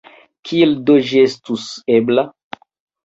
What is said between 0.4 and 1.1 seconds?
Kiel do